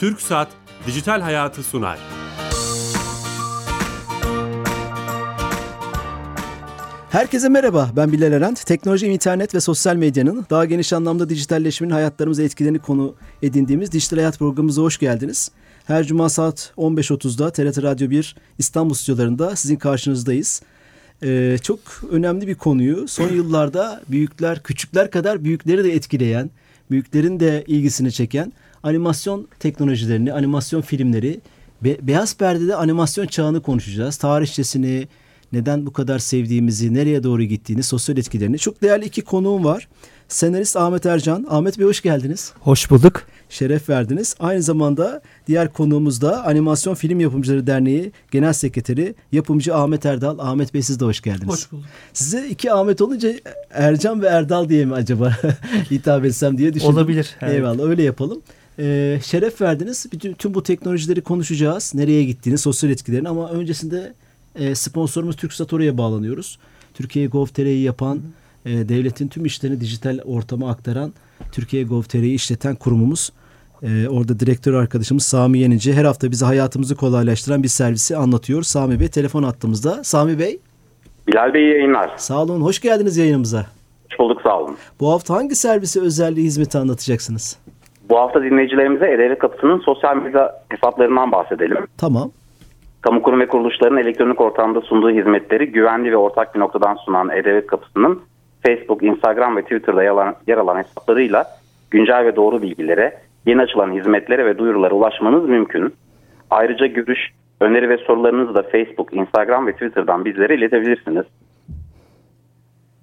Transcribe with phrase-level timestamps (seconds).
[0.00, 0.48] Türk Saat
[0.86, 1.98] Dijital Hayatı sunar.
[7.10, 8.66] Herkese merhaba, ben Bilal Erent.
[8.66, 14.38] Teknoloji, internet ve sosyal medyanın daha geniş anlamda dijitalleşmenin hayatlarımıza etkilerini konu edindiğimiz Dijital Hayat
[14.38, 15.50] programımıza hoş geldiniz.
[15.86, 20.62] Her cuma saat 15.30'da TRT Radyo 1 İstanbul stüdyolarında sizin karşınızdayız.
[21.22, 26.50] Ee, çok önemli bir konuyu son yıllarda büyükler, küçükler kadar büyükleri de etkileyen,
[26.90, 28.52] büyüklerin de ilgisini çeken
[28.88, 31.40] animasyon teknolojilerini, animasyon filmleri,
[31.84, 34.16] be, beyaz perdede animasyon çağını konuşacağız.
[34.16, 35.08] Tarihçesini,
[35.52, 38.58] neden bu kadar sevdiğimizi, nereye doğru gittiğini, sosyal etkilerini.
[38.58, 39.88] Çok değerli iki konuğum var.
[40.28, 41.46] Senarist Ahmet Ercan.
[41.50, 42.52] Ahmet Bey hoş geldiniz.
[42.60, 43.22] Hoş bulduk.
[43.48, 44.36] Şeref verdiniz.
[44.40, 50.38] Aynı zamanda diğer konuğumuz da Animasyon Film Yapımcıları Derneği Genel Sekreteri Yapımcı Ahmet Erdal.
[50.38, 51.52] Ahmet Bey siz de hoş geldiniz.
[51.52, 51.84] Hoş bulduk.
[52.12, 53.32] Size iki Ahmet olunca
[53.70, 55.32] Ercan ve Erdal diye mi acaba
[55.90, 56.94] hitap etsem diye düşündüm.
[56.94, 57.36] Olabilir.
[57.40, 57.54] Evet.
[57.54, 58.42] Eyvallah öyle yapalım.
[58.78, 60.06] Ee, şeref verdiniz.
[60.12, 61.94] Bütün, tüm bu teknolojileri konuşacağız.
[61.94, 64.12] Nereye gittiğini, sosyal etkilerini ama öncesinde
[64.54, 66.58] e, sponsorumuz TürkSat oraya bağlanıyoruz.
[66.94, 68.20] Türkiye Gov.tr'yi yapan,
[68.66, 71.12] e, devletin tüm işlerini dijital ortama aktaran
[71.52, 73.32] Türkiye Gov.tr'yi işleten kurumumuz.
[73.82, 78.62] E, orada direktör arkadaşımız Sami Yenici her hafta bize hayatımızı kolaylaştıran bir servisi anlatıyor.
[78.62, 80.04] Sami Bey telefon attığımızda.
[80.04, 80.58] Sami Bey.
[81.26, 82.10] Bilal Bey yayınlar.
[82.16, 82.60] Sağ olun.
[82.60, 83.66] Hoş geldiniz yayınımıza.
[84.10, 84.76] Hoş bulduk sağ olun.
[85.00, 87.56] Bu hafta hangi servisi özelliği hizmeti anlatacaksınız?
[88.08, 91.86] Bu hafta dinleyicilerimize E-Devlet Kapısı'nın sosyal medya hesaplarından bahsedelim.
[91.98, 92.30] Tamam.
[93.00, 97.66] Kamu kurum ve kuruluşların elektronik ortamda sunduğu hizmetleri güvenli ve ortak bir noktadan sunan E-Devlet
[97.66, 98.22] Kapısı'nın
[98.66, 100.02] Facebook, Instagram ve Twitter'da
[100.46, 101.46] yer alan hesaplarıyla
[101.90, 105.94] güncel ve doğru bilgilere, yeni açılan hizmetlere ve duyurulara ulaşmanız mümkün.
[106.50, 107.18] Ayrıca görüş,
[107.60, 111.24] öneri ve sorularınızı da Facebook, Instagram ve Twitter'dan bizlere iletebilirsiniz.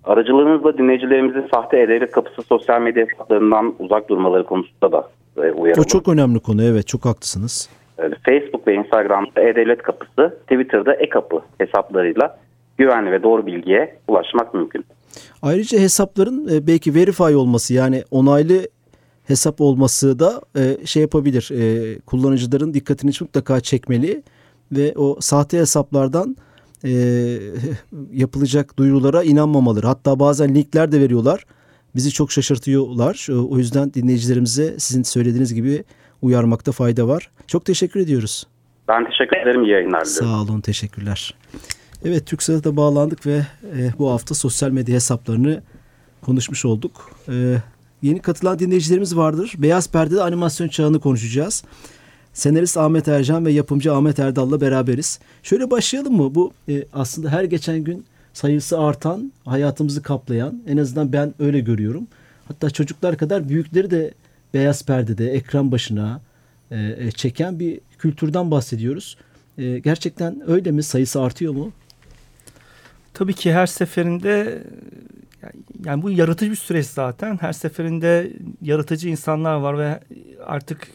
[0.06, 5.82] Aracılığınızla dinleyicilerimizin sahte E-Devlet Kapısı sosyal medya hesaplarından uzak durmaları konusunda da uyaralım.
[5.82, 7.70] O çok önemli konu evet çok haklısınız.
[8.26, 12.40] Facebook ve Instagram'da E-Devlet Kapısı, Twitter'da E-Kapı hesaplarıyla
[12.78, 14.86] güvenli ve doğru bilgiye ulaşmak mümkün.
[15.42, 18.68] Ayrıca hesapların belki verify olması yani onaylı
[19.28, 20.42] hesap olması da
[20.86, 21.52] şey yapabilir.
[22.06, 24.24] Kullanıcıların dikkatini mutlaka çekmeli
[24.72, 26.36] ve o sahte hesaplardan
[28.14, 29.88] yapılacak duyurulara inanmamaları.
[29.88, 31.46] Hatta bazen linkler de veriyorlar.
[31.96, 33.28] Bizi çok şaşırtıyorlar.
[33.50, 35.84] O yüzden dinleyicilerimize sizin söylediğiniz gibi
[36.22, 37.30] uyarmakta fayda var.
[37.48, 38.48] Çok teşekkür ediyoruz.
[38.88, 39.64] Ben teşekkür ederim.
[39.64, 40.30] İyi yayınlar diliyorum.
[40.30, 40.62] Sağ olun.
[40.62, 41.34] Teşekkürler.
[42.06, 43.42] Evet TürkSat'a bağlandık ve
[43.78, 45.64] e, bu hafta sosyal medya hesaplarını
[46.22, 47.12] konuşmuş olduk.
[47.30, 47.56] E,
[48.02, 49.54] yeni katılan dinleyicilerimiz vardır.
[49.58, 51.64] Beyaz Perde'de animasyon çağını konuşacağız.
[52.36, 55.20] Senarist Ahmet Ercan ve yapımcı Ahmet Erdal'la beraberiz.
[55.44, 56.36] Şöyle başlayalım mı?
[56.36, 62.08] Bu e, aslında her geçen gün sayısı artan, hayatımızı kaplayan, en azından ben öyle görüyorum.
[62.48, 64.14] Hatta çocuklar kadar büyükleri de
[64.54, 66.22] beyaz perdede, ekran başına
[66.72, 69.18] e, çeken bir kültürden bahsediyoruz.
[69.58, 70.84] E, gerçekten öyle mi?
[70.84, 71.72] Sayısı artıyor mu?
[73.14, 74.64] Tabii ki her seferinde
[75.86, 77.38] yani bu yaratıcı bir süreç zaten.
[77.42, 78.32] Her seferinde
[78.62, 80.00] yaratıcı insanlar var ve
[80.46, 80.88] artık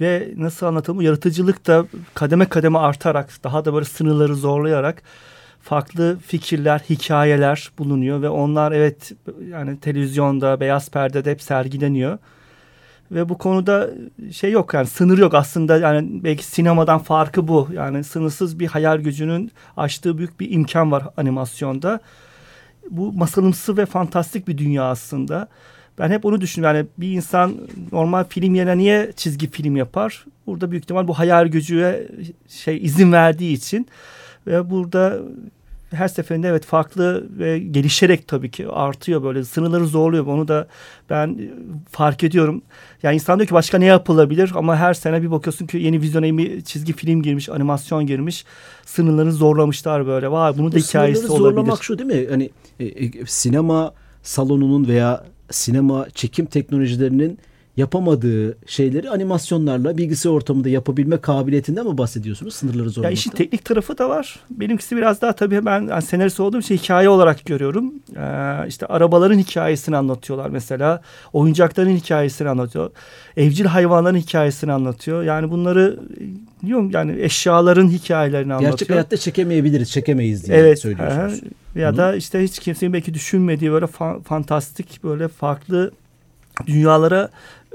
[0.00, 5.02] ve nasıl anlatalım yaratıcılık da kademe kademe artarak daha da böyle sınırları zorlayarak
[5.62, 9.12] farklı fikirler, hikayeler bulunuyor ve onlar evet
[9.50, 12.18] yani televizyonda, beyaz perdede hep sergileniyor.
[13.10, 13.90] Ve bu konuda
[14.32, 17.68] şey yok yani sınır yok aslında yani belki sinemadan farkı bu.
[17.72, 22.00] Yani sınırsız bir hayal gücünün açtığı büyük bir imkan var animasyonda.
[22.90, 25.48] Bu masalımsı ve fantastik bir dünya aslında.
[25.98, 26.76] Ben hep onu düşünüyorum.
[26.76, 27.54] Yani bir insan
[27.92, 30.24] normal film yerine niye çizgi film yapar?
[30.46, 32.08] Burada büyük ihtimal bu hayal gücüye
[32.48, 33.86] şey izin verdiği için
[34.46, 35.18] ve burada
[35.90, 40.26] her seferinde evet farklı ve gelişerek tabii ki artıyor böyle sınırları zorluyor.
[40.26, 40.68] Onu da
[41.10, 41.38] ben
[41.90, 42.62] fark ediyorum.
[43.02, 46.38] Yani insan diyor ki başka ne yapılabilir ama her sene bir bakıyorsun ki yeni vizyona
[46.38, 48.44] bir çizgi film girmiş, animasyon girmiş.
[48.86, 50.30] Sınırları zorlamışlar böyle.
[50.30, 51.38] Vay bunun da Bu hikayesi olabilir.
[51.38, 52.26] zorlamak şu değil mi?
[52.30, 57.38] Hani e, e, sinema salonunun veya sinema çekim teknolojilerinin
[57.76, 62.54] yapamadığı şeyleri animasyonlarla bilgisayar ortamında yapabilme kabiliyetinden mi bahsediyorsunuz?
[62.54, 63.08] Sınırları zorlamakta.
[63.08, 64.40] Ya işin teknik tarafı da var.
[64.50, 67.94] Benimkisi biraz daha tabii ben yani senarist olduğum için hikaye olarak görüyorum.
[68.16, 71.02] Ee, işte arabaların hikayesini anlatıyorlar mesela.
[71.32, 72.90] Oyuncakların hikayesini anlatıyor.
[73.36, 75.22] Evcil hayvanların hikayesini anlatıyor.
[75.22, 76.00] Yani bunları
[76.66, 78.72] diyorum yani eşyaların hikayelerini anlatıyor.
[78.72, 81.42] Gerçek hayatta çekemeyebiliriz, çekemeyiz diye evet, söylüyorsunuz.
[81.74, 81.96] He, ya Hı.
[81.96, 85.90] da işte hiç kimsenin belki düşünmediği böyle fa- fantastik böyle farklı
[86.66, 87.30] dünyalara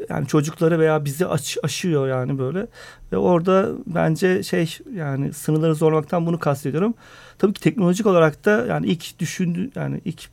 [0.10, 2.68] yani çocukları veya bizi aş, aşıyor yani böyle.
[3.12, 6.94] Ve orada bence şey yani sınırları zorlamaktan bunu kastediyorum.
[7.40, 10.30] Tabii ki teknolojik olarak da yani ilk düşündü yani ilk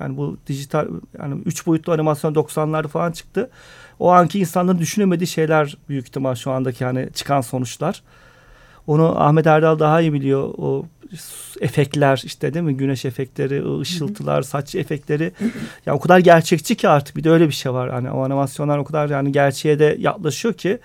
[0.00, 0.86] Yani bu dijital
[1.18, 3.50] yani üç boyutlu animasyon 90'larda falan çıktı.
[3.98, 8.02] O anki insanların düşünemediği şeyler büyük ihtimal şu andaki hani çıkan sonuçlar.
[8.86, 10.54] Onu Ahmet Erdal daha iyi biliyor.
[10.58, 10.86] O
[11.60, 12.76] efektler işte değil mi?
[12.76, 15.32] Güneş efektleri, ışıltılar, saç efektleri.
[15.86, 17.90] Ya o kadar gerçekçi ki artık bir de öyle bir şey var.
[17.90, 20.78] Hani o animasyonlar o kadar yani gerçeğe de yaklaşıyor ki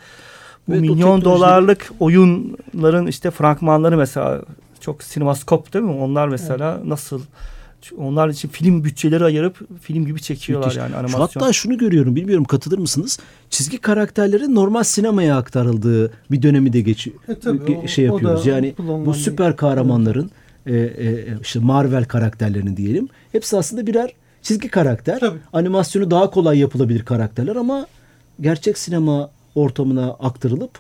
[0.67, 1.25] bu evet, milyon teknoloji...
[1.25, 4.41] dolarlık oyunların işte fragmanları mesela
[4.79, 5.91] çok sinemaskop değil mi?
[5.91, 6.85] Onlar mesela evet.
[6.85, 7.21] nasıl
[7.97, 10.79] onlar için film bütçeleri ayırıp film gibi çekiyorlar Müthiş.
[10.81, 11.27] yani animasyon.
[11.27, 13.19] Şu hatta şunu görüyorum bilmiyorum katılır mısınız?
[13.49, 18.45] Çizgi karakterlerin normal sinemaya aktarıldığı bir dönemi de geç e, tabii, o, şey yapıyoruz.
[18.45, 18.73] yani
[19.05, 20.31] bu süper kahramanların
[20.65, 23.09] e, e, işte Marvel karakterlerini diyelim.
[23.31, 25.19] Hepsi aslında birer çizgi karakter.
[25.19, 25.39] Tabii.
[25.53, 27.87] Animasyonu daha kolay yapılabilir karakterler ama
[28.41, 30.79] gerçek sinema ortamına aktarılıp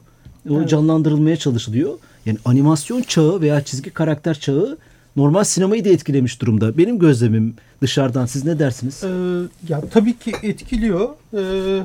[0.51, 0.69] evet.
[0.69, 1.93] canlandırılmaya çalışılıyor.
[2.25, 4.77] Yani animasyon çağı veya çizgi karakter çağı
[5.15, 6.77] normal sinemayı da etkilemiş durumda.
[6.77, 8.25] Benim gözlemim dışarıdan.
[8.25, 9.03] Siz ne dersiniz?
[9.03, 9.07] Ee,
[9.69, 11.09] ya tabii ki etkiliyor.
[11.33, 11.81] Ee,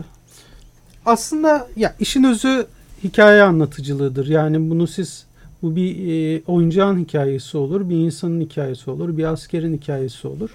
[1.07, 2.67] aslında ya işin özü
[3.05, 4.27] hikaye anlatıcılığıdır.
[4.27, 5.25] Yani bunu siz
[5.63, 10.51] bu bir e, oyuncağın hikayesi olur, bir insanın hikayesi olur, bir askerin hikayesi olur.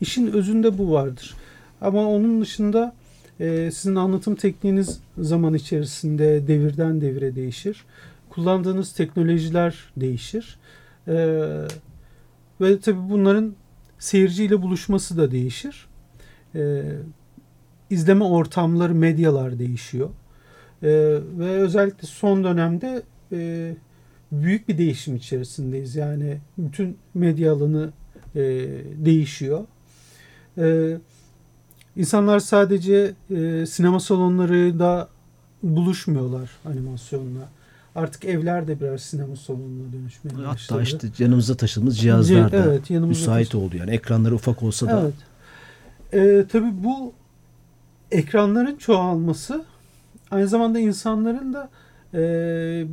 [0.00, 1.34] İşin özünde bu vardır.
[1.80, 2.94] Ama onun dışında
[3.40, 7.84] e, sizin anlatım tekniğiniz zaman içerisinde devirden devire değişir.
[8.30, 10.58] Kullandığınız teknolojiler değişir.
[11.08, 11.14] E,
[12.60, 13.54] ve tabii bunların
[13.98, 15.86] seyirciyle buluşması da değişir.
[16.54, 16.82] E,
[17.90, 20.08] izleme ortamları, medyalar değişiyor.
[20.82, 20.88] E,
[21.38, 23.02] ve özellikle son dönemde
[23.32, 23.74] e,
[24.32, 25.96] büyük bir değişim içerisindeyiz.
[25.96, 27.92] Yani bütün medya alanı
[28.34, 28.40] e,
[29.04, 29.64] değişiyor.
[30.58, 30.96] E,
[31.96, 35.08] insanlar sadece e, sinema salonları da
[35.62, 37.48] buluşmuyorlar animasyonla.
[37.94, 40.56] Artık evler de birer sinema salonuna dönüşmeye başladı.
[40.68, 43.76] Hatta işte yanımıza taşıdığımız cihazlar da evet, müsait oldu.
[43.76, 45.00] Yani ekranları ufak olsa da.
[45.02, 45.14] Evet.
[46.12, 47.12] Ee, tabii bu
[48.10, 49.64] ekranların çoğalması
[50.30, 51.70] aynı zamanda insanların da
[52.14, 52.86] e,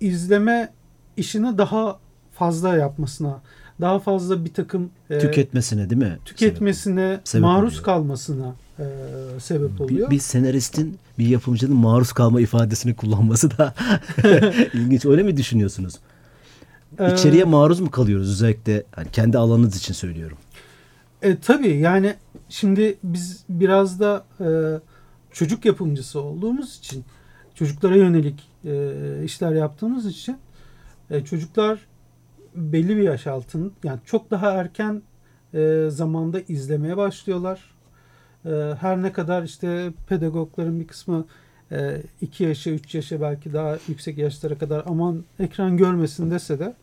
[0.00, 0.72] izleme
[1.16, 1.98] işini daha
[2.32, 3.40] fazla yapmasına,
[3.80, 6.18] daha fazla bir takım e, tüketmesine değil mi?
[6.24, 7.84] Tüketmesine, sebep maruz oluyor.
[7.84, 10.06] kalmasına e, sebep oluyor.
[10.06, 13.74] Bir, bir senaristin, bir yapımcının maruz kalma ifadesini kullanması da
[14.74, 15.06] ilginç.
[15.06, 15.94] Öyle mi düşünüyorsunuz?
[16.98, 18.84] Ee, İçeriye maruz mu kalıyoruz özellikle?
[18.92, 20.38] Hani kendi alanınız için söylüyorum.
[21.22, 22.14] E, tabii yani
[22.48, 24.48] şimdi biz biraz da e,
[25.32, 27.04] çocuk yapımcısı olduğumuz için
[27.54, 28.94] çocuklara yönelik e,
[29.24, 30.36] işler yaptığımız için
[31.10, 31.78] e, çocuklar
[32.54, 35.02] belli bir yaş altın yani çok daha erken
[35.54, 37.60] e, zamanda izlemeye başlıyorlar.
[38.46, 41.26] E, her ne kadar işte pedagogların bir kısmı
[42.20, 46.74] 2 e, yaşa 3 yaşa belki daha yüksek yaşlara kadar aman ekran görmesin dese de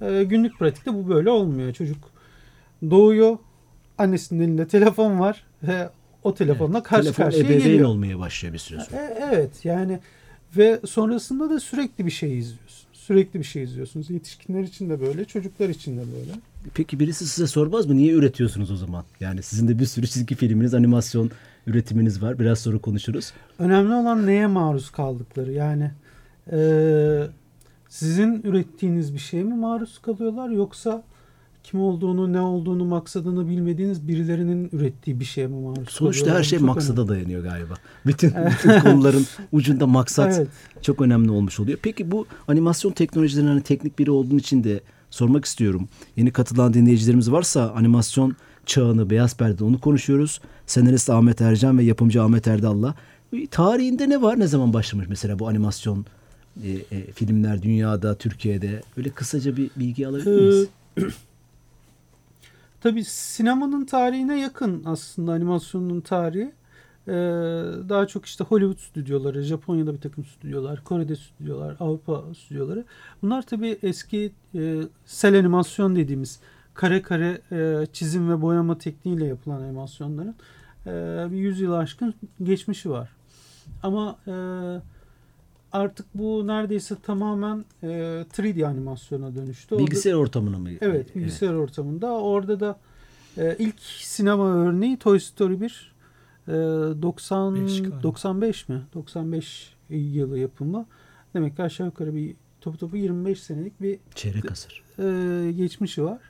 [0.00, 1.72] e, günlük pratikte bu böyle olmuyor.
[1.72, 2.10] Çocuk
[2.90, 3.38] doğuyor
[3.98, 5.88] annesinin elinde telefon var ve
[6.22, 7.88] o telefonla evet, karşı telefon karşıya ebeveyn geliyor.
[7.88, 9.02] olmaya başlıyor bir süre sonra.
[9.02, 9.98] E, evet yani
[10.56, 12.88] ve sonrasında da sürekli bir şey izliyorsun.
[12.92, 14.10] Sürekli bir şey izliyorsunuz.
[14.10, 16.32] Yetişkinler için de böyle, çocuklar için de böyle.
[16.74, 17.96] Peki birisi size sormaz mı?
[17.96, 19.04] Niye üretiyorsunuz o zaman?
[19.20, 21.30] Yani sizin de bir sürü çizgi filminiz, animasyon
[21.66, 22.38] üretiminiz var.
[22.38, 23.32] Biraz sonra konuşuruz.
[23.58, 25.52] Önemli olan neye maruz kaldıkları.
[25.52, 25.90] Yani
[26.52, 26.58] e,
[27.88, 31.04] sizin ürettiğiniz bir şeye mi maruz kalıyorlar yoksa
[31.64, 36.58] kim olduğunu, ne olduğunu, maksadını bilmediğiniz birilerinin ürettiği bir şeye mi maruz Sonuçta her şey
[36.58, 37.08] çok maksada önemli.
[37.08, 37.74] dayanıyor galiba.
[38.06, 40.48] Bütün, bütün konuların ucunda maksat evet.
[40.82, 41.78] çok önemli olmuş oluyor.
[41.82, 44.80] Peki bu animasyon teknolojilerinin hani teknik biri olduğun için de
[45.14, 45.88] sormak istiyorum.
[46.16, 50.40] Yeni katılan dinleyicilerimiz varsa animasyon çağını, beyaz perde onu konuşuyoruz.
[50.66, 52.94] Senarist Ahmet Ercan ve yapımcı Ahmet Erdal'la.
[53.50, 54.40] Tarihinde ne var?
[54.40, 56.06] Ne zaman başlamış mesela bu animasyon
[56.64, 58.82] e, e, filmler dünyada, Türkiye'de?
[58.96, 60.68] Öyle kısaca bir bilgi alabilir miyiz?
[60.98, 61.02] Ee,
[62.80, 66.52] Tabii sinemanın tarihine yakın aslında animasyonun tarihi.
[67.08, 67.12] Ee,
[67.88, 72.84] daha çok işte Hollywood stüdyoları, Japonya'da bir takım stüdyolar, Kore'de stüdyolar, Avrupa stüdyoları.
[73.22, 76.40] Bunlar tabii eski e, sel animasyon dediğimiz
[76.74, 80.34] kare kare e, çizim ve boyama tekniğiyle yapılan animasyonların
[80.86, 80.90] e,
[81.30, 83.08] bir yüzyıl aşkın geçmişi var.
[83.82, 84.34] Ama e,
[85.72, 87.86] artık bu neredeyse tamamen e,
[88.32, 89.78] 3D animasyona dönüştü.
[89.78, 90.68] Bilgisayar Orada, ortamına mı?
[90.80, 91.60] Evet, bilgisayar evet.
[91.60, 92.12] ortamında.
[92.12, 92.78] Orada da
[93.38, 95.93] e, ilk sinema örneği Toy Story 1
[96.48, 97.56] e, 90
[98.02, 98.82] 95 mi?
[98.94, 100.86] 95 yılı yapımı.
[101.34, 104.82] Demek ki aşağı yukarı bir topu topu 25 senelik bir çeyrek asır.
[104.98, 106.20] E, geçmişi var.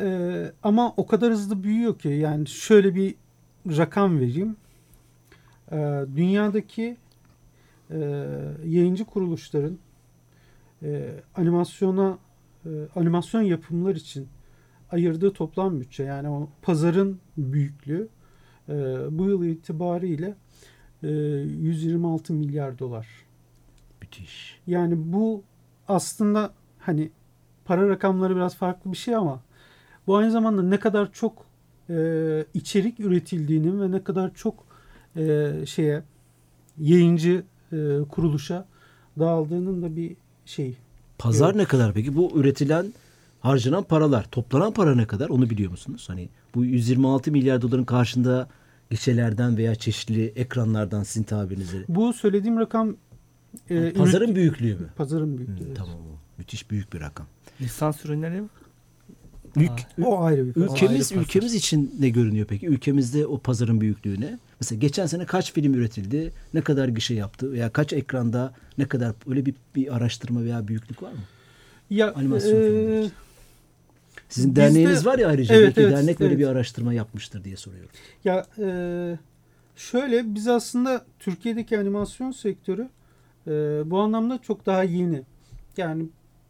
[0.00, 3.14] E, ama o kadar hızlı büyüyor ki yani şöyle bir
[3.66, 4.56] rakam vereyim.
[5.72, 5.76] E,
[6.16, 6.96] dünyadaki
[7.90, 7.98] e,
[8.66, 9.78] yayıncı kuruluşların
[10.82, 12.18] e, animasyona
[12.66, 14.28] e, animasyon yapımlar için
[14.90, 18.08] ayırdığı toplam bütçe yani o pazarın büyüklüğü
[18.68, 18.74] e,
[19.10, 20.34] bu yıl itibariyle
[21.02, 23.06] e, 126 milyar dolar.
[24.02, 24.60] Müthiş.
[24.66, 25.42] Yani bu
[25.88, 27.10] aslında hani
[27.64, 29.40] para rakamları biraz farklı bir şey ama
[30.06, 31.44] bu aynı zamanda ne kadar çok
[31.90, 31.96] e,
[32.54, 34.54] içerik üretildiğinin ve ne kadar çok
[35.16, 36.02] e, şeye
[36.78, 37.76] yayıncı e,
[38.08, 38.66] kuruluşa
[39.18, 40.76] dağıldığının da bir şey.
[41.18, 41.56] Pazar Evet.
[41.56, 42.16] ne kadar peki?
[42.16, 42.92] Bu üretilen
[43.40, 45.28] harcanan paralar, toplanan para ne kadar?
[45.28, 46.04] Onu biliyor musunuz?
[46.08, 48.48] Hani bu 126 milyar doların karşında
[48.90, 51.84] gişelerden veya çeşitli ekranlardan sizin tabirinizi.
[51.88, 52.96] Bu söylediğim rakam
[53.70, 54.88] e, Pazarın üret- büyüklüğü mü?
[54.96, 55.64] pazarın büyüklüğü.
[55.66, 55.76] Evet.
[55.76, 56.18] tamam o.
[56.38, 57.26] Müthiş büyük bir rakam.
[57.60, 58.42] Lisans ürünleri
[59.56, 61.16] Ülk- O ayrı bir ülkemiz ayrı pazar.
[61.20, 62.66] ülkemiz için ne görünüyor peki?
[62.66, 64.38] Ülkemizde o pazarın büyüklüğü ne?
[64.60, 66.32] Mesela geçen sene kaç film üretildi?
[66.54, 67.52] Ne kadar gişe yaptı?
[67.52, 71.18] Veya kaç ekranda ne kadar öyle bir, bir araştırma veya büyüklük var mı?
[71.90, 73.10] Ya, Animasyon e, filmleri.
[74.28, 76.40] Sizin Bizde- derneğiniz var ya ayrıca Evet, evet, dernek böyle evet.
[76.44, 77.90] bir araştırma yapmıştır diye soruyorum.
[78.24, 78.68] Ya e,
[79.76, 82.88] şöyle biz aslında Türkiye'deki animasyon sektörü
[83.46, 83.50] e,
[83.90, 85.22] bu anlamda çok daha yeni.
[85.76, 86.02] Yani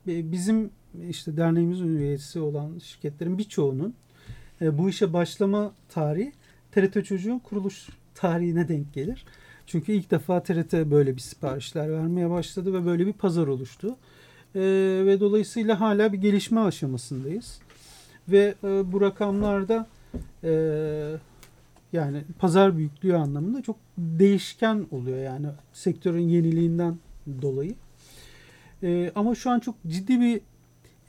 [0.09, 0.71] e, bizim
[1.09, 3.95] işte derneğimizin üyesi olan şirketlerin birçoğunun
[4.61, 6.33] e, bu işe başlama tarihi
[6.73, 9.25] TRT Çocuğun kuruluş tarihine denk gelir.
[9.67, 13.97] Çünkü ilk defa TRT böyle bir siparişler vermeye başladı ve böyle bir pazar oluştu.
[14.55, 14.61] E,
[15.07, 17.61] ve dolayısıyla hala bir gelişme aşamasındayız.
[18.29, 19.87] Ve e, bu rakamlarda
[20.45, 20.53] e,
[21.93, 26.99] yani pazar büyüklüğü anlamında çok değişken oluyor yani sektörün yeniliğinden
[27.43, 27.75] dolayı.
[28.83, 30.41] E, ama şu an çok ciddi bir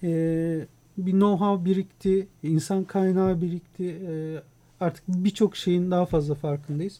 [0.03, 4.01] e, bir know-how birikti, insan kaynağı birikti.
[4.09, 4.41] E,
[4.79, 6.99] artık birçok şeyin daha fazla farkındayız.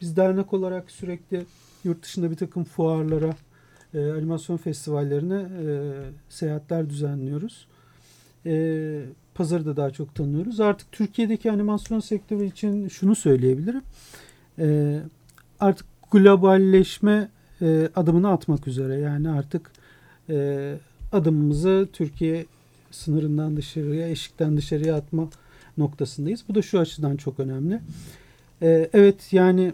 [0.00, 1.46] Biz dernek olarak sürekli
[1.84, 3.34] yurt dışında bir takım fuarlara,
[3.94, 5.66] e, animasyon festivallerine e,
[6.28, 7.66] seyahatler düzenliyoruz.
[8.46, 9.02] E,
[9.38, 10.60] pazarı da daha çok tanıyoruz.
[10.60, 13.82] Artık Türkiye'deki animasyon sektörü için şunu söyleyebilirim.
[14.58, 14.98] E,
[15.60, 17.28] artık globalleşme
[17.62, 18.94] e, adımını atmak üzere.
[18.94, 19.70] Yani artık
[20.30, 20.74] e,
[21.12, 22.46] adımımızı Türkiye
[22.90, 25.28] sınırından dışarıya, eşikten dışarıya atma
[25.78, 26.44] noktasındayız.
[26.48, 27.80] Bu da şu açıdan çok önemli.
[28.62, 29.72] E, evet yani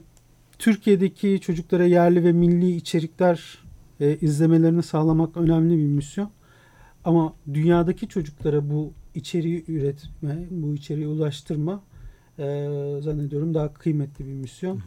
[0.59, 3.59] Türkiye'deki çocuklara yerli ve milli içerikler
[4.00, 6.30] e, izlemelerini sağlamak önemli bir misyon.
[7.04, 11.83] Ama dünyadaki çocuklara bu içeriği üretme, bu içeriği ulaştırma
[12.38, 12.44] e,
[13.00, 14.83] zannediyorum daha kıymetli bir misyon.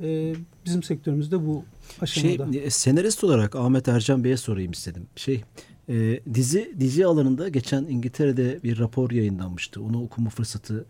[0.00, 1.64] E, bizim sektörümüzde bu
[2.06, 2.58] Şey aşamada.
[2.58, 5.06] e, senarist olarak Ahmet Ercan Bey'e sorayım istedim.
[5.16, 5.42] Şey
[5.88, 9.82] e, dizi dizi alanında geçen İngiltere'de bir rapor yayınlanmıştı.
[9.82, 10.84] Onu okuma fırsatı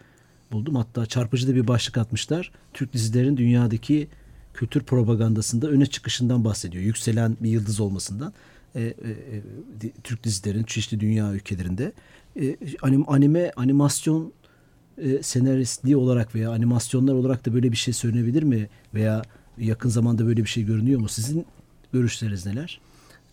[0.53, 0.75] buldum.
[0.77, 2.53] Hatta çarpıcı da bir başlık atmışlar.
[2.75, 4.09] Türk dizilerin dünyadaki
[4.55, 6.85] kültür propagandasında öne çıkışından bahsediyor.
[6.85, 8.33] Yükselen bir yıldız olmasından.
[8.75, 11.93] E, e, e, Türk dizilerin çeşitli dünya ülkelerinde
[12.41, 14.33] e, anim, anime animasyon
[14.99, 18.69] e, senaristliği olarak veya animasyonlar olarak da böyle bir şey söylenebilir mi?
[18.95, 19.23] Veya
[19.59, 21.09] yakın zamanda böyle bir şey görünüyor mu?
[21.09, 21.47] Sizin
[21.93, 22.81] görüşleriniz neler?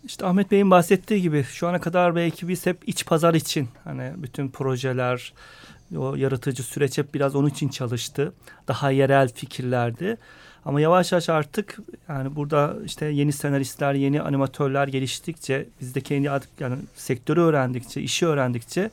[0.04, 4.12] İşte Ahmet Bey'in bahsettiği gibi şu ana kadar belki biz hep iç pazar için hani
[4.16, 5.32] bütün projeler,
[5.96, 8.32] o yaratıcı süreç hep biraz onun için çalıştı.
[8.68, 10.16] Daha yerel fikirlerdi.
[10.64, 16.30] Ama yavaş yavaş artık yani burada işte yeni senaristler, yeni animatörler geliştikçe, biz de kendi
[16.30, 18.90] artık yani sektörü öğrendikçe, işi öğrendikçe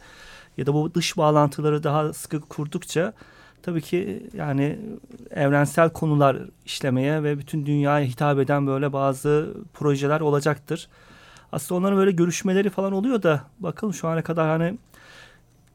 [0.57, 3.13] ya da bu dış bağlantıları daha sıkı kurdukça
[3.63, 4.79] tabii ki yani
[5.31, 10.87] evrensel konular işlemeye ve bütün dünyaya hitap eden böyle bazı projeler olacaktır.
[11.51, 14.77] Aslında onların böyle görüşmeleri falan oluyor da bakalım şu ana kadar hani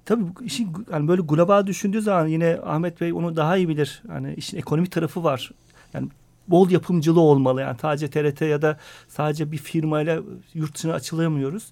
[0.04, 4.02] tabii işin hani böyle global düşündüğü zaman yine Ahmet Bey onu daha iyi bilir.
[4.08, 5.50] Hani işin ekonomik tarafı var.
[5.94, 6.08] Yani
[6.48, 7.60] bol yapımcılığı olmalı.
[7.60, 10.20] Yani sadece TRT ya da sadece bir firmayla
[10.54, 11.70] yurt dışına açılamıyoruz.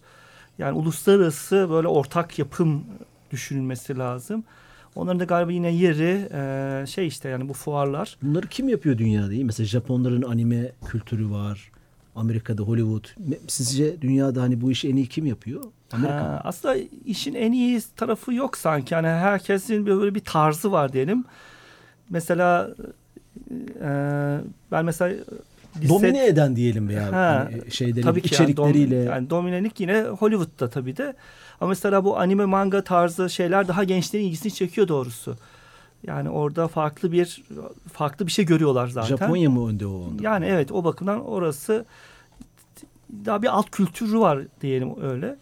[0.59, 2.85] Yani uluslararası böyle ortak yapım
[3.31, 4.45] düşünülmesi lazım.
[4.95, 8.17] Onların da galiba yine yeri e, şey işte yani bu fuarlar.
[8.23, 9.33] Bunları kim yapıyor dünyada?
[9.33, 9.45] iyi?
[9.45, 11.71] Mesela Japonların anime kültürü var.
[12.17, 13.05] Amerika'da Hollywood.
[13.47, 15.65] Sizce dünyada hani bu işi en iyi kim yapıyor?
[15.93, 16.15] Amerika.
[16.15, 18.95] Ha, aslında işin en iyi tarafı yok sanki.
[18.95, 21.25] Yani herkesin böyle bir tarzı var diyelim.
[22.11, 22.71] Mesela
[24.73, 25.15] ben mesela
[25.81, 29.07] lise- Domine eden diyelim veya Ha, hani şeyleri, tabii ki yani, içerikleriyle.
[29.07, 31.15] dom, yani dominelik yine Hollywood'da tabii de.
[31.61, 35.37] Ama mesela bu anime manga tarzı şeyler daha gençlerin ilgisini çekiyor doğrusu.
[36.07, 37.43] Yani orada farklı bir
[37.93, 39.17] farklı bir şey görüyorlar zaten.
[39.17, 40.23] Japonya mı önde o onda?
[40.23, 41.85] Yani evet o bakımdan orası
[43.25, 45.37] daha bir alt kültürü var diyelim öyle.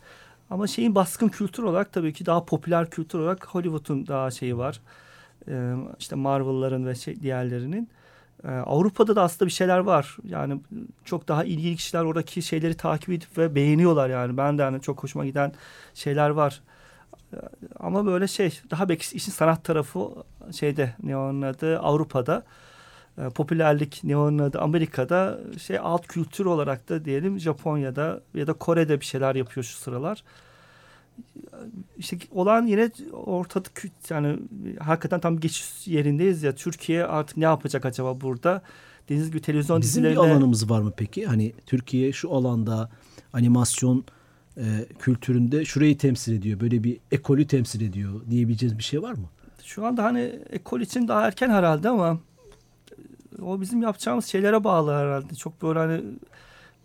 [0.51, 4.81] Ama şeyin baskın kültür olarak tabii ki daha popüler kültür olarak Hollywood'un daha şeyi var.
[5.49, 7.89] Ee, işte Marvel'ların ve şey, diğerlerinin.
[8.45, 10.17] Ee, Avrupa'da da aslında bir şeyler var.
[10.25, 10.61] Yani
[11.05, 14.37] çok daha ilgili kişiler oradaki şeyleri takip edip ve beğeniyorlar yani.
[14.37, 15.53] Ben de hani çok hoşuma giden
[15.95, 16.61] şeyler var.
[17.81, 20.09] Ama böyle şey daha belki işin sanat tarafı
[20.53, 22.45] şeyde ne onun adı Avrupa'da
[23.19, 28.53] e, popülerlik ne onun adı Amerika'da şey alt kültür olarak da diyelim Japonya'da ya da
[28.53, 30.25] Kore'de bir şeyler yapıyor şu sıralar.
[31.99, 33.69] İşte olan yine ortada
[34.11, 34.39] yani
[34.81, 38.63] hakikaten tam geçiş yerindeyiz ya Türkiye artık ne yapacak acaba burada?
[39.09, 40.25] Deniz gibi televizyon Bizim dizilerine...
[40.25, 41.27] bir alanımız var mı peki?
[41.27, 42.91] Hani Türkiye şu alanda
[43.33, 44.05] animasyon
[44.57, 44.63] e,
[44.99, 46.61] kültüründe şurayı temsil ediyor.
[46.61, 49.29] Böyle bir ekolü temsil ediyor diyebileceğiz bir şey var mı?
[49.65, 52.19] Şu anda hani ekol için daha erken herhalde ama
[53.43, 55.35] o bizim yapacağımız şeylere bağlı herhalde.
[55.35, 56.03] Çok böyle hani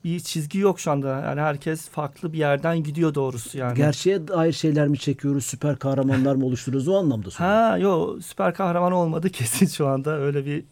[0.04, 1.08] bir çizgi yok şu anda.
[1.08, 3.78] Yani herkes farklı bir yerden gidiyor doğrusu yani.
[3.78, 5.46] Gerçeğe dair şeyler mi çekiyoruz?
[5.46, 6.88] Süper kahramanlar mı oluşturuyoruz?
[6.88, 7.60] O anlamda soruyorum.
[7.60, 10.64] Ha yok süper kahraman olmadı kesin şu anda öyle bir.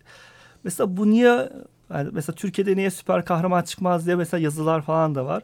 [0.64, 1.50] Mesela bu niye
[1.94, 5.44] yani mesela Türkiye'de niye süper kahraman çıkmaz diye mesela yazılar falan da var.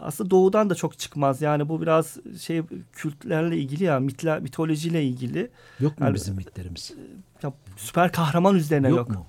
[0.00, 1.42] Aslında doğudan da çok çıkmaz.
[1.42, 5.50] Yani bu biraz şey kültlerle ilgili ya mitler, mitolojiyle ilgili.
[5.80, 6.92] Yok mu yani, bizim mitlerimiz?
[7.42, 8.98] Ya, süper kahraman üzerine yok.
[8.98, 9.26] Yok mu?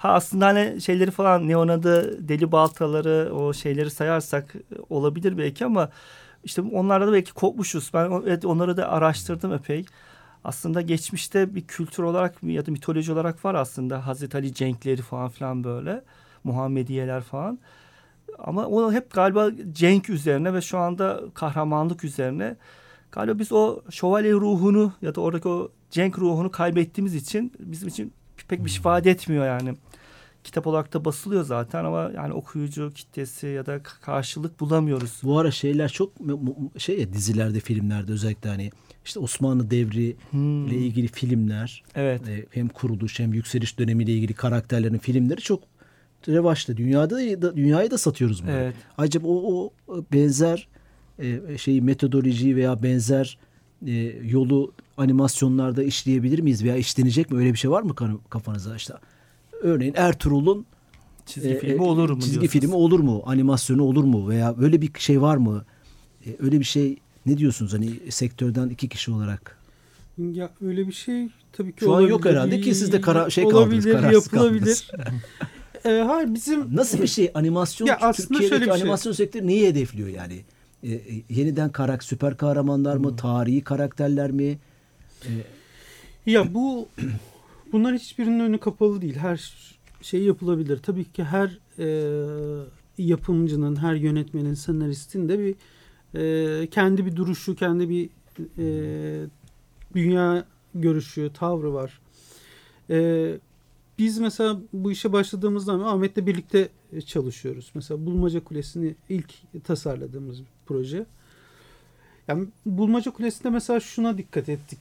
[0.00, 4.54] Ha aslında hani şeyleri falan ne ona da deli baltaları o şeyleri sayarsak
[4.90, 5.90] olabilir belki ama
[6.44, 7.90] işte onlarda da belki kopmuşuz.
[7.94, 9.84] Ben evet, onları da araştırdım epey.
[10.44, 14.06] Aslında geçmişte bir kültür olarak ya da mitoloji olarak var aslında.
[14.06, 16.02] Hazreti Ali cenkleri falan filan böyle.
[16.44, 17.58] Muhammediyeler falan.
[18.38, 22.56] Ama o hep galiba cenk üzerine ve şu anda kahramanlık üzerine.
[23.12, 28.12] Galiba biz o şövalye ruhunu ya da oradaki o cenk ruhunu kaybettiğimiz için bizim için
[28.48, 29.74] pek bir şey ifade etmiyor yani.
[30.44, 35.20] Kitap olarak da basılıyor zaten ama yani okuyucu kitlesi ya da karşılık bulamıyoruz.
[35.22, 36.12] Bu ara şeyler çok
[36.78, 38.70] şey ya dizilerde, filmlerde özellikle hani
[39.04, 40.66] işte Osmanlı devri hmm.
[40.66, 41.82] ile ilgili filmler.
[41.94, 42.28] Evet.
[42.28, 45.62] E, hem kuruluş hem yükseliş dönemiyle ilgili karakterlerin filmleri çok
[46.28, 46.76] revaçta.
[46.76, 48.50] Dünyada da dünyayı da satıyoruz bunu.
[48.50, 48.74] Evet.
[48.98, 50.68] Acaba o, o benzer
[51.18, 53.38] e, şeyi metodolojiyi veya benzer
[53.86, 53.92] e,
[54.22, 57.38] yolu animasyonlarda işleyebilir miyiz veya işlenecek mi?
[57.38, 57.94] Öyle bir şey var mı
[58.30, 58.94] kafanıza işte?
[59.60, 60.66] Örneğin Ertuğrul'un
[61.26, 62.20] çizgi e, filmi olur mu?
[62.20, 62.62] Çizgi diyorsunuz?
[62.62, 63.22] filmi olur mu?
[63.26, 64.28] Animasyonu olur mu?
[64.28, 65.64] Veya böyle bir şey var mı?
[66.26, 66.96] E, öyle bir şey
[67.26, 69.58] ne diyorsunuz hani sektörden iki kişi olarak?
[70.18, 72.06] Ya öyle bir şey tabii ki Şu olabilir.
[72.06, 74.90] an yok herhalde ki siz de kara, şey olabilir, kaldınız, yapılabilir.
[75.84, 78.72] e, hayır bizim nasıl bir şey animasyon ya Türkiye'deki şey.
[78.72, 80.40] animasyon sektörü neyi hedefliyor yani?
[80.82, 83.16] E, e, yeniden karak süper kahramanlar mı, hmm.
[83.16, 84.58] tarihi karakterler mi?
[85.24, 85.30] E,
[86.26, 86.88] ya bu
[87.72, 89.16] bunlar hiçbirinin önü kapalı değil.
[89.16, 89.54] Her
[90.02, 90.78] şey yapılabilir.
[90.78, 91.86] Tabii ki her e,
[92.98, 95.54] yapımcının, her yönetmenin, senaristin de bir
[96.14, 98.10] e, kendi bir duruşu, kendi bir
[98.58, 99.26] e,
[99.94, 102.00] dünya görüşü, tavrı var.
[102.90, 103.38] E,
[103.98, 106.68] biz mesela bu işe başladığımızda Ahmet'le birlikte
[107.06, 107.70] çalışıyoruz.
[107.74, 111.06] Mesela Bulmaca Kulesi'ni ilk tasarladığımız proje.
[112.28, 114.78] Yani Bulmaca Kulesi'nde mesela şuna dikkat ettik.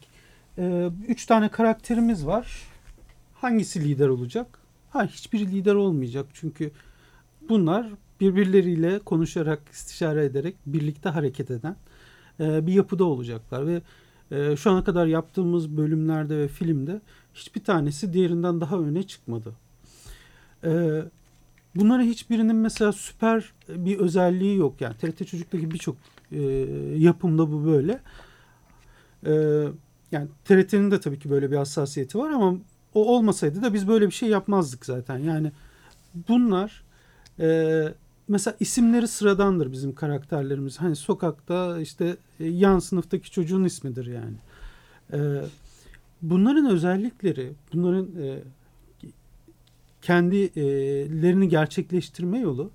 [0.58, 2.68] Ee, üç tane karakterimiz var.
[3.41, 4.60] Hangisi lider olacak?
[4.89, 6.25] Ha hiçbiri lider olmayacak.
[6.34, 6.71] Çünkü
[7.49, 7.88] bunlar
[8.19, 11.75] birbirleriyle konuşarak, istişare ederek birlikte hareket eden
[12.39, 13.82] e, bir yapıda olacaklar ve
[14.32, 17.02] e, şu ana kadar yaptığımız bölümlerde ve filmde
[17.34, 19.54] hiçbir tanesi diğerinden daha öne çıkmadı.
[20.63, 21.02] E,
[21.75, 24.82] bunların hiçbirinin mesela süper bir özelliği yok.
[24.82, 25.95] Yani TRT Çocuk'taki birçok
[26.32, 26.41] e,
[26.97, 27.99] yapımda bu böyle.
[29.25, 29.34] E,
[30.12, 32.56] yani TRT'nin de tabii ki böyle bir hassasiyeti var ama
[32.99, 35.17] o olmasaydı da biz böyle bir şey yapmazdık zaten.
[35.17, 35.51] Yani
[36.29, 36.83] bunlar
[37.39, 37.88] e,
[38.27, 40.77] mesela isimleri sıradandır bizim karakterlerimiz.
[40.77, 44.35] Hani sokakta işte e, yan sınıftaki çocuğun ismidir yani.
[45.13, 45.41] E,
[46.21, 48.39] bunların özellikleri, bunların e,
[50.01, 52.71] kendilerini gerçekleştirme yolu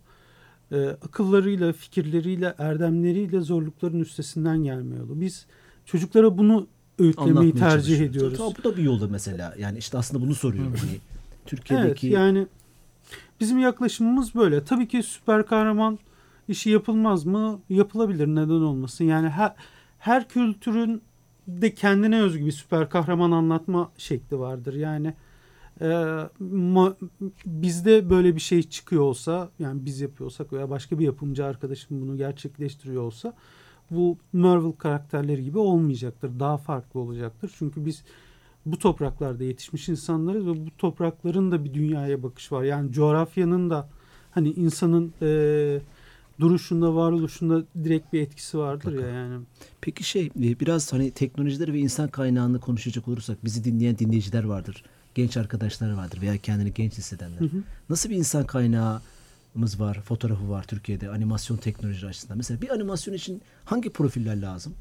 [0.72, 5.20] e, akıllarıyla, fikirleriyle, erdemleriyle zorlukların üstesinden gelme yolu.
[5.20, 5.46] Biz
[5.86, 6.66] çocuklara bunu
[6.98, 8.38] öğütlemeyi tercih ediyoruz.
[8.38, 9.54] Tabii, bu da bir yolda mesela.
[9.58, 10.74] Yani işte aslında bunu soruyorum.
[10.80, 10.98] Hani
[11.46, 12.46] Türkiye'deki evet, yani
[13.40, 14.64] bizim yaklaşımımız böyle.
[14.64, 15.98] Tabii ki süper kahraman
[16.48, 17.60] işi yapılmaz mı?
[17.68, 18.26] Yapılabilir.
[18.26, 19.04] Neden olmasın?
[19.04, 19.54] Yani her
[19.98, 21.02] her kültürün
[21.48, 24.74] de kendine özgü bir süper kahraman anlatma şekli vardır.
[24.74, 25.14] Yani
[25.80, 25.86] e,
[26.40, 26.96] ma,
[27.46, 32.16] bizde böyle bir şey çıkıyor olsa yani biz yapıyorsak veya başka bir yapımcı arkadaşım bunu
[32.16, 33.34] gerçekleştiriyor olsa
[33.90, 36.40] bu Marvel karakterleri gibi olmayacaktır.
[36.40, 37.52] Daha farklı olacaktır.
[37.58, 38.02] Çünkü biz
[38.66, 42.62] bu topraklarda yetişmiş insanlarız ve bu toprakların da bir dünyaya bakış var.
[42.62, 43.88] Yani coğrafyanın da
[44.30, 45.80] hani insanın e,
[46.40, 49.08] duruşunda, varoluşunda direkt bir etkisi vardır Mutlaka.
[49.08, 49.44] ya yani.
[49.80, 54.84] Peki şey e, biraz hani teknolojileri ve insan kaynağını konuşacak olursak bizi dinleyen dinleyiciler vardır.
[55.14, 57.40] Genç arkadaşlar vardır veya kendini genç hissedenler.
[57.40, 57.62] Hı hı.
[57.88, 58.46] Nasıl bir insan
[59.54, 62.36] kaynağımız var, fotoğrafı var Türkiye'de animasyon teknoloji açısından?
[62.36, 64.74] Mesela bir animasyon için hangi profiller lazım?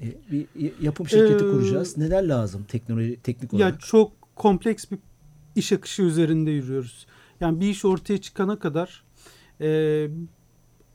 [0.00, 0.46] E, bir
[0.80, 1.98] yapım şirketi Ee, kuracağız.
[1.98, 3.72] Neler lazım teknoloji teknik olarak?
[3.72, 4.98] Ya çok kompleks bir
[5.56, 7.06] iş akışı üzerinde yürüyoruz.
[7.40, 9.04] Yani bir iş ortaya çıkana kadar
[9.60, 10.08] e,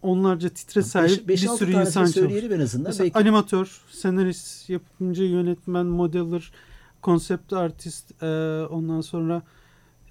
[0.02, 2.52] onlarca titre sahip bir sürü insan çalışıyor.
[2.52, 2.90] en azından.
[2.90, 3.20] Mesela Belki...
[3.20, 6.52] animatör, senarist, yapımcı, yönetmen, modeler,
[7.02, 8.26] konsept artist, e,
[8.70, 9.42] ondan sonra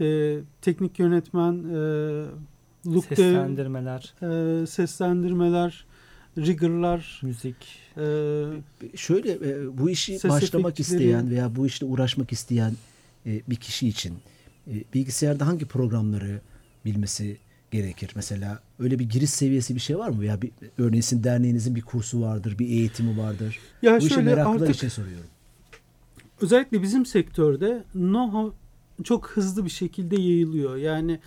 [0.00, 1.80] e, teknik yönetmen, e,
[2.87, 5.85] look seslendirmeler, dev, e, seslendirmeler,
[6.38, 7.57] riggerlar, müzik.
[7.97, 8.07] E,
[8.97, 12.73] Şöyle e, bu işi başlamak isteyen veya bu işle uğraşmak isteyen
[13.27, 14.14] e, bir kişi için
[14.66, 16.40] e, bilgisayarda hangi programları
[16.85, 17.37] bilmesi
[17.70, 18.11] gerekir?
[18.14, 20.20] Mesela öyle bir giriş seviyesi bir şey var mı?
[20.20, 23.59] Veya bir, örneğin sizin derneğinizin bir kursu vardır, bir eğitimi vardır.
[23.83, 25.27] Ya bu şöyle işe meraklılar için soruyorum.
[26.40, 28.53] Özellikle bizim sektörde know-how
[29.05, 30.77] çok hızlı bir şekilde yayılıyor.
[30.77, 31.20] Yani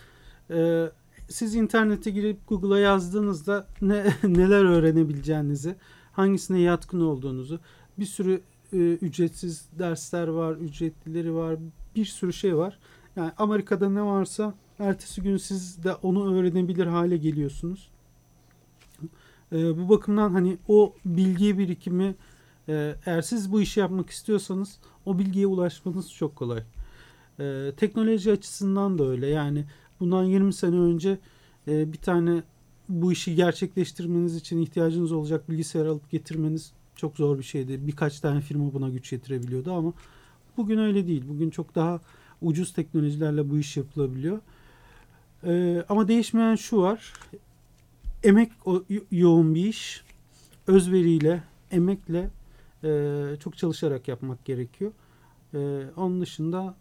[0.49, 0.89] e,
[1.29, 5.75] siz internete girip Google'a yazdığınızda ne neler öğrenebileceğinizi,
[6.11, 7.59] hangisine yatkın olduğunuzu,
[7.99, 8.41] bir sürü
[8.73, 11.55] e, ücretsiz dersler var, ücretlileri var,
[11.95, 12.79] bir sürü şey var.
[13.15, 17.89] Yani Amerika'da ne varsa ertesi gün siz de onu öğrenebilir hale geliyorsunuz.
[19.51, 22.15] E, bu bakımdan hani o bilgi birikimi
[22.69, 26.63] e, eğer siz bu işi yapmak istiyorsanız o bilgiye ulaşmanız çok kolay.
[27.39, 29.27] E, teknoloji açısından da öyle.
[29.27, 29.65] Yani
[29.99, 31.19] bundan 20 sene önce
[31.67, 32.43] e, bir tane
[32.89, 37.87] bu işi gerçekleştirmeniz için ihtiyacınız olacak bilgisayar alıp getirmeniz çok zor bir şeydi.
[37.87, 39.93] Birkaç tane firma buna güç yetirebiliyordu ama
[40.57, 41.23] bugün öyle değil.
[41.27, 41.99] Bugün çok daha
[42.41, 44.39] ucuz teknolojilerle bu iş yapılabiliyor.
[45.43, 47.13] Ee, ama değişmeyen şu var.
[48.23, 50.03] Emek o, yoğun bir iş.
[50.67, 52.29] Özveriyle, emekle
[52.83, 54.91] e, çok çalışarak yapmak gerekiyor.
[55.53, 55.57] E,
[55.95, 56.75] onun dışında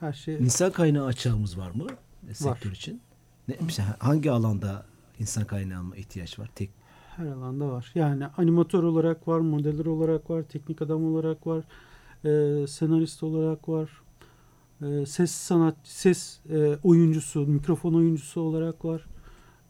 [0.00, 0.34] her şey...
[0.34, 1.86] İnsan kaynağı açığımız var mı
[2.32, 2.76] sektör var.
[2.76, 3.00] için?
[3.48, 4.86] Ne, mesela hangi alanda
[5.18, 6.50] insan kaynağına ihtiyaç var?
[6.54, 6.70] Tek
[7.16, 7.92] her alanda var.
[7.94, 11.64] Yani animatör olarak var, modeller olarak var, teknik adam olarak var,
[12.24, 13.90] e, senarist olarak var,
[14.82, 19.02] e, ses sanat, ses e, oyuncusu, mikrofon oyuncusu olarak var.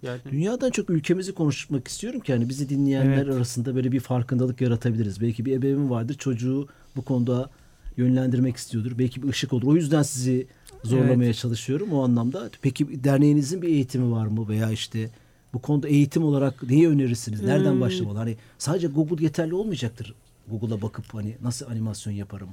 [0.02, 3.34] Yani dünyadan çok ülkemizi konuşmak istiyorum ki hani bizi dinleyenler evet.
[3.34, 5.20] arasında böyle bir farkındalık yaratabiliriz.
[5.20, 7.50] Belki bir ebeveyn vardır çocuğu bu konuda
[7.96, 8.98] yönlendirmek istiyordur.
[8.98, 9.66] Belki bir ışık olur.
[9.66, 10.46] O yüzden sizi
[10.84, 11.36] zorlamaya evet.
[11.36, 12.50] çalışıyorum o anlamda.
[12.62, 15.10] Peki derneğinizin bir eğitimi var mı veya işte
[15.54, 17.42] bu konuda eğitim olarak neyi önerirsiniz?
[17.42, 17.80] Nereden hmm.
[17.80, 18.18] başlamalı?
[18.18, 20.14] Hani sadece Google yeterli olmayacaktır.
[20.48, 22.48] Google'a bakıp hani nasıl animasyon yaparım?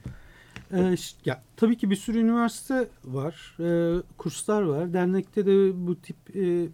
[0.73, 4.93] Ee, ya tabii ki bir sürü üniversite var, e, kurslar var.
[4.93, 6.67] Dernekte de bu tip e,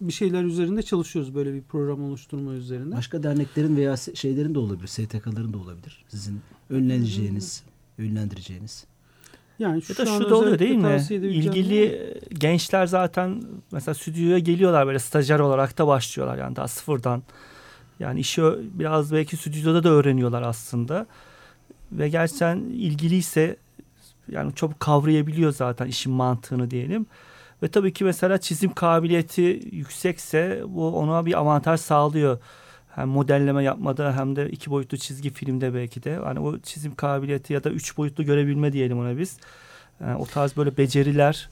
[0.00, 2.96] bir şeyler üzerinde çalışıyoruz böyle bir program oluşturma üzerine.
[2.96, 6.04] Başka derneklerin veya şeylerin de olabilir, STK'ların da olabilir.
[6.08, 7.62] Sizin önleneceğiniz,
[7.98, 8.84] yönlendireceğiniz.
[9.58, 11.06] Yani şu ya da şu da oluyor değil mi?
[11.10, 17.22] İlgili gençler zaten mesela stüdyoya geliyorlar böyle stajyer olarak da başlıyorlar yani daha sıfırdan.
[18.00, 21.06] Yani işi biraz belki stüdyoda da öğreniyorlar aslında.
[21.92, 23.56] Ve gerçekten ilgiliyse
[24.30, 27.06] yani çok kavrayabiliyor zaten işin mantığını diyelim.
[27.62, 32.38] Ve tabii ki mesela çizim kabiliyeti yüksekse bu ona bir avantaj sağlıyor.
[32.94, 36.16] Hem modelleme yapmada hem de iki boyutlu çizgi filmde belki de.
[36.16, 39.38] Hani o çizim kabiliyeti ya da üç boyutlu görebilme diyelim ona biz.
[40.00, 41.48] Yani o tarz böyle beceriler.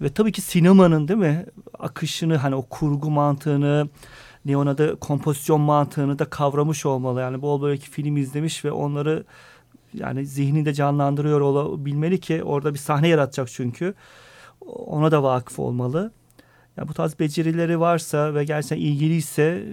[0.00, 1.46] Ve tabii ki sinemanın değil mi
[1.78, 3.88] akışını hani o kurgu mantığını
[4.44, 7.20] ne ona da kompozisyon mantığını da kavramış olmalı.
[7.20, 9.24] Yani bol belki film izlemiş ve onları
[9.94, 13.94] yani zihninde canlandırıyor olabilmeli ki orada bir sahne yaratacak çünkü
[14.66, 16.12] ona da vakıf olmalı.
[16.76, 19.64] Yani bu tarz becerileri varsa ve gerçekten ilgiliyse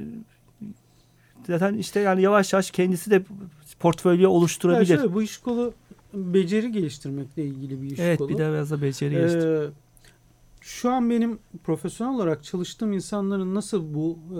[1.48, 3.24] zaten işte yani yavaş yavaş kendisi de
[3.80, 4.90] portfolyo oluşturabilir.
[4.90, 5.74] Yani şöyle, bu iş kolu
[6.14, 8.30] beceri geliştirmekle ilgili bir iş evet, kolu.
[8.30, 9.70] Evet bir de biraz da beceri geliştirmek.
[10.66, 14.38] Şu an benim profesyonel olarak çalıştığım insanların nasıl bu e,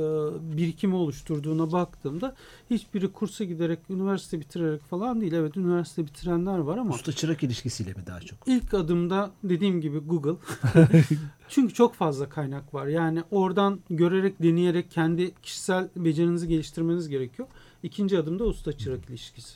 [0.58, 2.36] birikimi oluşturduğuna baktığımda
[2.70, 5.34] hiçbiri kursa giderek, üniversite bitirerek falan değil.
[5.34, 6.94] Evet üniversite bitirenler var ama.
[6.94, 8.40] Usta çırak ilişkisiyle mi daha çok?
[8.48, 10.36] İlk adımda dediğim gibi Google.
[11.50, 12.88] Çünkü çok fazla kaynak var.
[12.88, 17.48] Yani oradan görerek, deneyerek kendi kişisel becerinizi geliştirmeniz gerekiyor.
[17.84, 19.56] İkinci adımda usta çırak ilişkisi.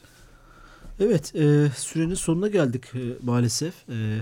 [1.00, 3.90] Evet, e, sürenin sonuna geldik e, maalesef.
[3.90, 4.20] E,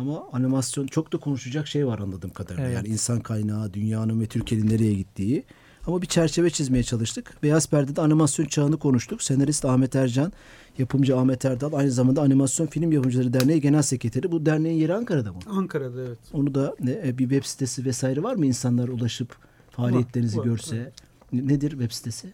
[0.00, 2.64] ama animasyon çok da konuşacak şey var anladığım kadarıyla.
[2.64, 2.76] Evet.
[2.76, 5.44] Yani insan kaynağı, dünyanın ve Türkiye'nin nereye gittiği.
[5.86, 7.36] Ama bir çerçeve çizmeye çalıştık.
[7.42, 9.22] Beyaz Perde'de animasyon çağını konuştuk.
[9.22, 10.32] Senarist Ahmet Ercan,
[10.78, 14.32] yapımcı Ahmet Erdal, aynı zamanda Animasyon Film Yapımcıları Derneği Genel Sekreteri.
[14.32, 15.38] Bu derneğin yeri Ankara'da mı?
[15.46, 16.18] Ankara'da evet.
[16.32, 18.46] Onu da e, bir web sitesi vesaire var mı?
[18.46, 19.36] İnsanlar ulaşıp
[19.70, 20.80] faaliyetlerinizi var, var, görse.
[20.80, 20.92] Var.
[21.32, 22.32] Nedir web sitesi?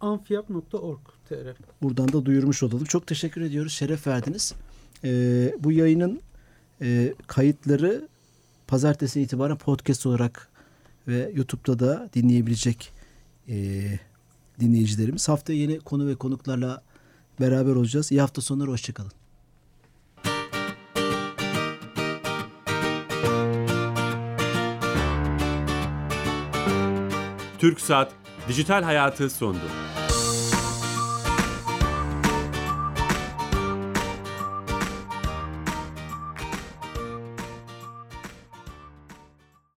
[0.00, 2.84] Amfiyap.org.tr Buradan da duyurmuş olalım.
[2.84, 3.72] Çok teşekkür ediyoruz.
[3.72, 4.54] Şeref verdiniz.
[5.04, 6.20] Ee, bu yayının
[6.82, 8.08] e, kayıtları
[8.66, 10.48] pazartesi itibaren podcast olarak
[11.08, 12.92] ve YouTube'da da dinleyebilecek
[13.48, 13.84] e,
[14.60, 15.28] dinleyicilerimiz.
[15.28, 16.82] Haftaya yeni konu ve konuklarla
[17.40, 18.12] beraber olacağız.
[18.12, 19.12] İyi hafta sonları, hoşçakalın.
[27.58, 28.12] Türk Saat
[28.48, 29.60] Dijital Hayatı sondu.